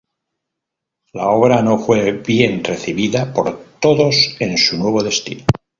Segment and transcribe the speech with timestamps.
[1.13, 5.43] La obra no fue bien recibida por todos en su nuevo destino.